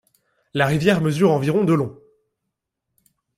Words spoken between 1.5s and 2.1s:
de long.